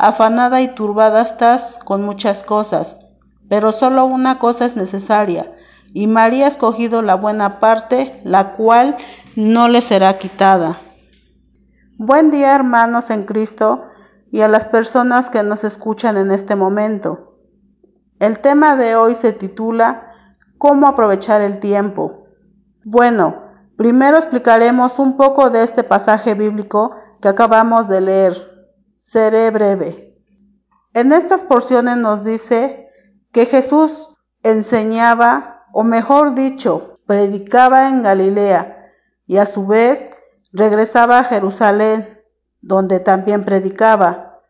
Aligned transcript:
Afanada 0.00 0.60
y 0.60 0.76
turbada 0.76 1.22
estás 1.22 1.76
con 1.84 2.04
muchas 2.04 2.44
cosas, 2.44 2.96
pero 3.48 3.72
solo 3.72 4.04
una 4.04 4.38
cosa 4.38 4.66
es 4.66 4.76
necesaria, 4.76 5.52
y 5.92 6.06
María 6.06 6.44
ha 6.44 6.48
escogido 6.48 7.02
la 7.02 7.16
buena 7.16 7.58
parte, 7.58 8.20
la 8.22 8.52
cual 8.52 8.96
no 9.34 9.66
le 9.66 9.82
será 9.82 10.16
quitada. 10.16 10.78
Buen 11.96 12.30
día 12.30 12.54
hermanos 12.54 13.10
en 13.10 13.24
Cristo 13.24 13.86
y 14.30 14.42
a 14.42 14.46
las 14.48 14.68
personas 14.68 15.30
que 15.30 15.42
nos 15.42 15.64
escuchan 15.64 16.16
en 16.16 16.30
este 16.30 16.54
momento. 16.54 17.34
El 18.20 18.38
tema 18.38 18.76
de 18.76 18.94
hoy 18.94 19.16
se 19.16 19.32
titula 19.32 20.12
¿Cómo 20.58 20.86
aprovechar 20.86 21.40
el 21.40 21.58
tiempo? 21.58 22.28
Bueno, 22.84 23.42
primero 23.76 24.16
explicaremos 24.16 25.00
un 25.00 25.16
poco 25.16 25.50
de 25.50 25.64
este 25.64 25.82
pasaje 25.82 26.34
bíblico 26.34 26.92
que 27.20 27.26
acabamos 27.26 27.88
de 27.88 28.00
leer 28.00 28.57
seré 29.10 29.50
breve. 29.50 30.14
En 30.92 31.12
estas 31.12 31.42
porciones 31.44 31.96
nos 31.96 32.24
dice 32.24 32.90
que 33.32 33.46
Jesús 33.46 34.16
enseñaba, 34.42 35.64
o 35.72 35.82
mejor 35.82 36.34
dicho, 36.34 36.98
predicaba 37.06 37.88
en 37.88 38.02
Galilea 38.02 38.92
y 39.26 39.38
a 39.38 39.46
su 39.46 39.66
vez 39.66 40.10
regresaba 40.52 41.20
a 41.20 41.24
Jerusalén, 41.24 42.22
donde 42.60 43.00
también 43.00 43.44
predicaba. 43.44 44.40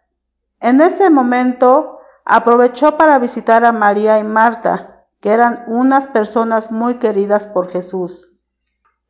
En 0.61 0.81
ese 0.81 1.09
momento 1.09 2.00
aprovechó 2.25 2.97
para 2.97 3.20
visitar 3.20 3.65
a 3.65 3.70
María 3.70 4.19
y 4.19 4.25
Marta, 4.25 5.05
que 5.20 5.31
eran 5.31 5.62
unas 5.69 6.09
personas 6.09 6.72
muy 6.72 6.95
queridas 6.95 7.47
por 7.47 7.70
Jesús. 7.70 8.33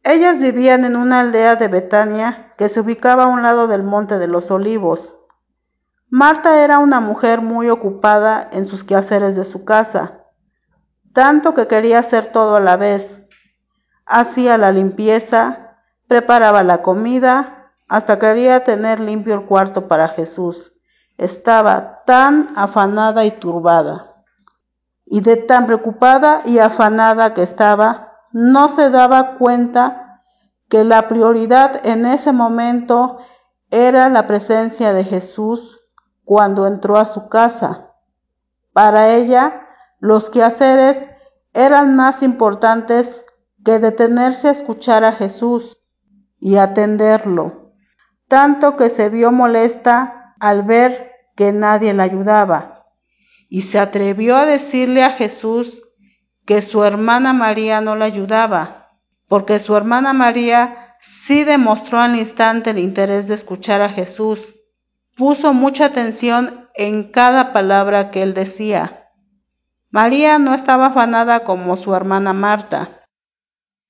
Ellas 0.04 0.38
vivían 0.38 0.84
en 0.84 0.96
una 0.96 1.20
aldea 1.20 1.56
de 1.56 1.68
Betania 1.68 2.52
que 2.58 2.68
se 2.68 2.80
ubicaba 2.80 3.24
a 3.24 3.28
un 3.28 3.42
lado 3.42 3.66
del 3.66 3.82
Monte 3.82 4.18
de 4.18 4.28
los 4.28 4.50
Olivos. 4.50 5.17
Marta 6.10 6.64
era 6.64 6.78
una 6.78 7.00
mujer 7.00 7.42
muy 7.42 7.68
ocupada 7.68 8.48
en 8.52 8.64
sus 8.64 8.82
quehaceres 8.82 9.36
de 9.36 9.44
su 9.44 9.66
casa, 9.66 10.24
tanto 11.12 11.52
que 11.52 11.66
quería 11.66 11.98
hacer 11.98 12.32
todo 12.32 12.56
a 12.56 12.60
la 12.60 12.78
vez. 12.78 13.20
Hacía 14.06 14.56
la 14.56 14.72
limpieza, 14.72 15.76
preparaba 16.06 16.62
la 16.62 16.80
comida, 16.80 17.74
hasta 17.88 18.18
quería 18.18 18.64
tener 18.64 19.00
limpio 19.00 19.34
el 19.34 19.44
cuarto 19.44 19.86
para 19.86 20.08
Jesús. 20.08 20.72
Estaba 21.18 22.04
tan 22.06 22.54
afanada 22.56 23.26
y 23.26 23.30
turbada. 23.30 24.24
Y 25.04 25.20
de 25.20 25.36
tan 25.36 25.66
preocupada 25.66 26.40
y 26.46 26.58
afanada 26.58 27.34
que 27.34 27.42
estaba, 27.42 28.14
no 28.32 28.68
se 28.68 28.88
daba 28.88 29.34
cuenta 29.36 30.22
que 30.70 30.84
la 30.84 31.06
prioridad 31.06 31.86
en 31.86 32.06
ese 32.06 32.32
momento 32.32 33.18
era 33.70 34.08
la 34.08 34.26
presencia 34.26 34.94
de 34.94 35.04
Jesús 35.04 35.77
cuando 36.28 36.66
entró 36.66 36.98
a 36.98 37.06
su 37.06 37.30
casa. 37.30 37.94
Para 38.74 39.14
ella, 39.14 39.66
los 39.98 40.28
quehaceres 40.28 41.08
eran 41.54 41.96
más 41.96 42.22
importantes 42.22 43.24
que 43.64 43.78
detenerse 43.78 44.48
a 44.48 44.50
escuchar 44.50 45.04
a 45.04 45.12
Jesús 45.12 45.78
y 46.38 46.56
atenderlo, 46.56 47.72
tanto 48.28 48.76
que 48.76 48.90
se 48.90 49.08
vio 49.08 49.32
molesta 49.32 50.34
al 50.38 50.64
ver 50.64 51.12
que 51.34 51.54
nadie 51.54 51.94
la 51.94 52.02
ayudaba, 52.02 52.84
y 53.48 53.62
se 53.62 53.78
atrevió 53.78 54.36
a 54.36 54.44
decirle 54.44 55.04
a 55.04 55.10
Jesús 55.12 55.82
que 56.44 56.60
su 56.60 56.84
hermana 56.84 57.32
María 57.32 57.80
no 57.80 57.96
la 57.96 58.04
ayudaba, 58.04 58.90
porque 59.28 59.60
su 59.60 59.74
hermana 59.74 60.12
María 60.12 60.94
sí 61.00 61.44
demostró 61.44 62.00
al 62.00 62.16
instante 62.16 62.68
el 62.68 62.78
interés 62.80 63.28
de 63.28 63.34
escuchar 63.34 63.80
a 63.80 63.88
Jesús 63.88 64.57
puso 65.18 65.52
mucha 65.52 65.86
atención 65.86 66.70
en 66.74 67.02
cada 67.02 67.52
palabra 67.52 68.10
que 68.10 68.22
él 68.22 68.34
decía. 68.34 69.10
María 69.90 70.38
no 70.38 70.54
estaba 70.54 70.86
afanada 70.86 71.44
como 71.44 71.76
su 71.76 71.94
hermana 71.94 72.32
Marta. 72.32 73.02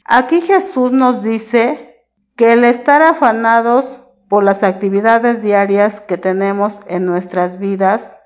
Aquí 0.04 0.40
Jesús 0.40 0.90
nos 0.90 1.22
dice 1.22 2.06
que 2.34 2.54
el 2.54 2.64
estar 2.64 3.02
afanados 3.02 4.02
por 4.28 4.42
las 4.42 4.62
actividades 4.62 5.42
diarias 5.42 6.00
que 6.00 6.16
tenemos 6.16 6.80
en 6.86 7.04
nuestras 7.04 7.58
vidas, 7.58 8.20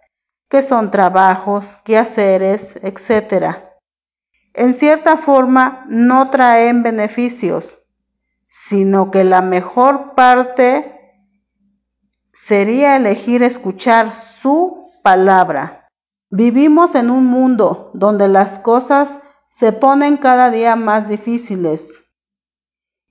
que 0.49 0.63
son 0.63 0.93
trabajos, 0.93 1.79
quehaceres, 1.85 2.77
etc., 2.83 3.57
en 4.55 4.75
cierta 4.75 5.17
forma 5.17 5.85
no 5.89 6.29
traen 6.31 6.83
beneficios, 6.83 7.81
sino 8.49 9.11
que 9.11 9.25
la 9.25 9.41
mejor 9.41 10.15
parte 10.15 10.92
sería 12.47 12.97
elegir 12.97 13.45
escuchar 13.45 14.15
su 14.15 14.91
palabra. 15.05 15.89
Vivimos 16.29 16.97
en 16.97 17.11
un 17.11 17.27
mundo 17.27 17.93
donde 17.95 18.27
las 18.27 18.59
cosas 18.59 19.21
se 19.47 19.71
ponen 19.71 20.17
cada 20.17 20.51
día 20.51 20.75
más 20.75 21.09
difíciles 21.09 22.05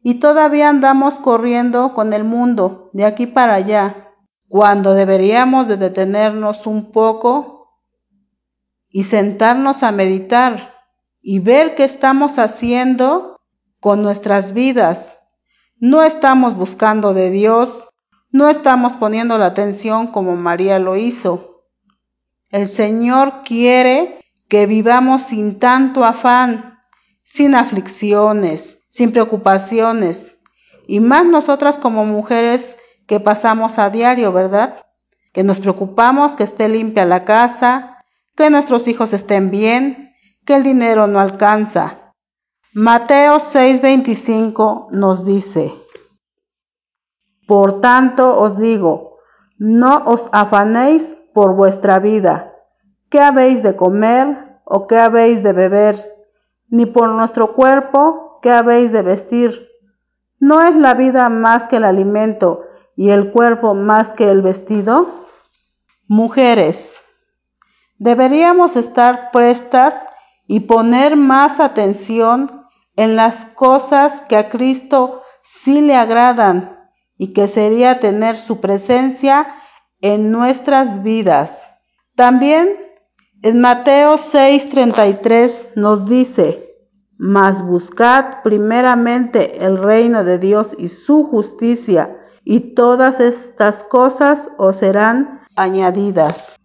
y 0.04 0.16
todavía 0.16 0.68
andamos 0.68 1.20
corriendo 1.20 1.94
con 1.94 2.12
el 2.12 2.26
mundo 2.26 2.90
de 2.92 3.06
aquí 3.06 3.26
para 3.26 3.54
allá, 3.54 4.10
cuando 4.50 4.96
deberíamos 4.96 5.70
de 5.70 5.78
detenernos 5.78 6.68
un 6.68 6.92
poco 6.92 7.70
y 8.90 9.04
sentarnos 9.04 9.84
a 9.84 9.94
meditar 9.94 10.74
y 11.22 11.40
ver 11.40 11.76
qué 11.76 11.86
estamos 11.86 12.38
haciendo 12.38 13.40
con 13.80 14.02
nuestras 14.02 14.54
vidas. 14.54 15.20
No 15.78 16.04
estamos 16.04 16.58
buscando 16.58 17.14
de 17.14 17.30
Dios, 17.30 17.88
no 18.32 18.50
estamos 18.50 18.96
poniendo 18.96 19.38
la 19.38 19.48
atención 19.48 20.08
como 20.08 20.36
María 20.36 20.80
lo 20.80 20.96
hizo. 20.96 21.66
El 22.50 22.68
Señor 22.68 23.44
quiere 23.44 24.20
que 24.48 24.66
vivamos 24.66 25.22
sin 25.24 25.60
tanto 25.60 26.04
afán, 26.04 26.80
sin 27.24 27.56
aflicciones, 27.56 28.80
sin 28.88 29.12
preocupaciones, 29.12 30.36
y 30.88 31.00
más 31.00 31.26
nosotras 31.26 31.78
como 31.78 32.06
mujeres 32.06 32.78
que 33.08 33.20
pasamos 33.20 33.80
a 33.80 33.90
diario, 33.90 34.34
¿verdad? 34.34 34.86
Que 35.32 35.44
nos 35.44 35.60
preocupamos 35.60 36.36
que 36.36 36.44
esté 36.44 36.68
limpia 36.68 37.06
la 37.06 37.24
casa, 37.24 38.04
que 38.36 38.50
nuestros 38.50 38.88
hijos 38.88 39.14
estén 39.14 39.52
bien, 39.52 40.12
que 40.46 40.56
el 40.56 40.64
dinero 40.64 41.08
no 41.08 41.20
alcanza. 41.20 42.14
Mateo 42.74 43.38
6:25 43.40 44.88
nos 44.92 45.26
dice, 45.26 45.74
por 47.52 47.82
tanto 47.82 48.40
os 48.40 48.58
digo, 48.58 49.18
no 49.58 50.04
os 50.06 50.30
afanéis 50.32 51.18
por 51.34 51.54
vuestra 51.54 52.00
vida, 52.00 52.56
qué 53.10 53.20
habéis 53.20 53.62
de 53.62 53.76
comer 53.76 54.62
o 54.64 54.88
qué 54.88 54.98
habéis 54.98 55.44
de 55.44 55.52
beber, 55.52 55.98
ni 56.70 56.86
por 56.86 57.10
nuestro 57.10 57.54
cuerpo, 57.54 58.40
qué 58.42 58.52
habéis 58.52 58.94
de 58.94 59.02
vestir. 59.02 59.68
¿No 60.40 60.62
es 60.62 60.78
la 60.78 60.94
vida 60.94 61.28
más 61.28 61.68
que 61.68 61.76
el 61.76 61.84
alimento 61.84 62.62
y 62.96 63.10
el 63.10 63.32
cuerpo 63.32 63.74
más 63.74 64.14
que 64.14 64.32
el 64.32 64.42
vestido? 64.42 65.10
Mujeres, 66.08 67.02
deberíamos 68.00 68.78
estar 68.78 69.30
prestas 69.32 70.06
y 70.48 70.62
poner 70.62 71.18
más 71.18 71.60
atención 71.60 72.66
en 72.96 73.18
las 73.18 73.44
cosas 73.44 74.22
que 74.22 74.38
a 74.38 74.48
Cristo 74.48 75.22
sí 75.44 75.82
le 75.82 75.98
agradan 75.98 76.81
y 77.18 77.34
que 77.34 77.48
sería 77.48 78.00
tener 78.00 78.38
su 78.38 78.60
presencia 78.60 79.48
en 80.02 80.32
nuestras 80.32 81.04
vidas. 81.04 81.68
También 82.16 82.78
En 83.44 83.60
Mateo 83.60 84.18
6:33 84.18 85.70
nos 85.76 86.06
dice, 86.06 86.76
mas 87.18 87.66
buscad 87.66 88.44
primeramente 88.44 89.66
el 89.66 89.78
reino 89.78 90.24
de 90.24 90.38
Dios 90.38 90.76
y 90.78 90.90
su 90.90 91.24
justicia, 91.24 92.20
y 92.44 92.76
todas 92.76 93.20
estas 93.20 93.84
cosas 93.84 94.50
os 94.60 94.78
serán 94.78 95.42
añadidas. 95.56 96.56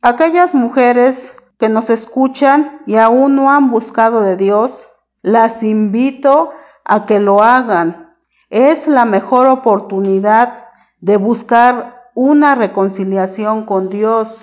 Aquellas 0.00 0.54
mujeres 0.54 1.34
que 1.58 1.68
nos 1.68 1.90
escuchan 1.90 2.82
y 2.86 2.96
aún 2.96 3.34
no 3.34 3.50
han 3.50 3.70
buscado 3.72 4.20
de 4.20 4.36
Dios, 4.36 4.88
las 5.22 5.64
invito 5.64 6.52
a 6.84 7.04
que 7.04 7.18
lo 7.18 7.42
hagan. 7.42 8.05
Es 8.48 8.86
la 8.86 9.04
mejor 9.04 9.46
oportunidad 9.48 10.68
de 11.00 11.16
buscar 11.16 12.10
una 12.14 12.54
reconciliación 12.54 13.64
con 13.64 13.88
Dios. 13.88 14.40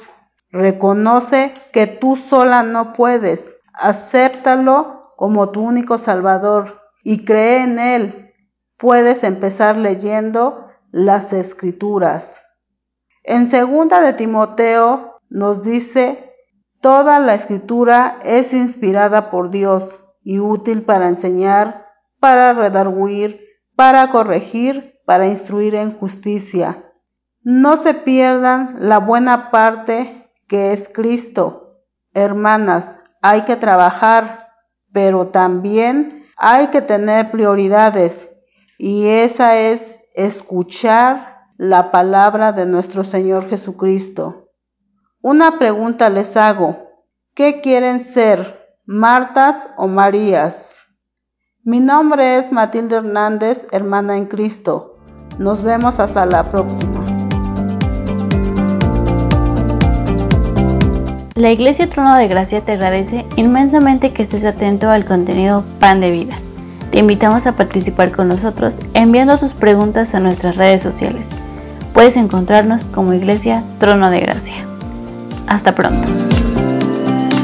Reconoce 0.51 1.53
que 1.71 1.87
tú 1.87 2.15
sola 2.15 2.63
no 2.63 2.93
puedes. 2.93 3.57
Acéptalo 3.73 5.01
como 5.15 5.49
tu 5.49 5.61
único 5.61 5.97
Salvador 5.97 6.81
y 7.03 7.25
cree 7.25 7.63
en 7.63 7.79
Él. 7.79 8.33
Puedes 8.77 9.23
empezar 9.23 9.77
leyendo 9.77 10.67
las 10.91 11.33
escrituras. 11.33 12.43
En 13.23 13.47
segunda 13.47 14.01
de 14.01 14.13
Timoteo 14.13 15.21
nos 15.29 15.63
dice, 15.63 16.33
toda 16.81 17.19
la 17.19 17.33
escritura 17.33 18.19
es 18.23 18.53
inspirada 18.53 19.29
por 19.29 19.49
Dios 19.49 20.03
y 20.21 20.39
útil 20.39 20.83
para 20.83 21.07
enseñar, 21.07 21.87
para 22.19 22.53
redarguir, 22.53 23.42
para 23.75 24.09
corregir, 24.09 24.99
para 25.05 25.27
instruir 25.27 25.75
en 25.75 25.97
justicia. 25.97 26.91
No 27.41 27.77
se 27.77 27.93
pierdan 27.93 28.77
la 28.79 28.99
buena 28.99 29.51
parte 29.51 30.31
que 30.47 30.71
es 30.71 30.89
Cristo. 30.93 31.81
Hermanas, 32.13 32.99
hay 33.21 33.41
que 33.41 33.55
trabajar, 33.55 34.49
pero 34.91 35.27
también 35.27 36.25
hay 36.37 36.67
que 36.67 36.81
tener 36.81 37.31
prioridades 37.31 38.29
y 38.77 39.07
esa 39.07 39.57
es 39.57 39.95
escuchar 40.13 41.47
la 41.57 41.91
palabra 41.91 42.51
de 42.51 42.65
nuestro 42.65 43.03
Señor 43.03 43.49
Jesucristo. 43.49 44.51
Una 45.21 45.57
pregunta 45.57 46.09
les 46.09 46.35
hago. 46.35 46.89
¿Qué 47.33 47.61
quieren 47.61 47.99
ser, 47.99 48.77
Martas 48.85 49.69
o 49.77 49.87
Marías? 49.87 50.72
Mi 51.65 51.79
nombre 51.79 52.39
es 52.39 52.51
Matilde 52.51 52.97
Hernández, 52.97 53.67
hermana 53.71 54.17
en 54.17 54.25
Cristo. 54.25 54.97
Nos 55.39 55.63
vemos 55.63 56.01
hasta 56.01 56.25
la 56.25 56.43
próxima. 56.43 57.05
La 61.35 61.51
Iglesia 61.51 61.89
Trono 61.89 62.17
de 62.17 62.27
Gracia 62.27 62.59
te 62.59 62.73
agradece 62.73 63.25
inmensamente 63.37 64.11
que 64.11 64.23
estés 64.23 64.43
atento 64.43 64.89
al 64.89 65.05
contenido 65.05 65.63
Pan 65.79 66.01
de 66.01 66.11
Vida. 66.11 66.35
Te 66.91 66.99
invitamos 66.99 67.47
a 67.47 67.53
participar 67.53 68.11
con 68.11 68.27
nosotros 68.27 68.75
enviando 68.93 69.37
tus 69.37 69.53
preguntas 69.53 70.13
a 70.15 70.19
nuestras 70.19 70.57
redes 70.57 70.81
sociales. 70.81 71.33
Puedes 71.93 72.17
encontrarnos 72.17 72.83
como 72.89 73.13
Iglesia 73.13 73.63
Trono 73.79 74.09
de 74.09 74.19
Gracia. 74.19 74.65
Hasta 75.47 75.73
pronto. 75.73 76.42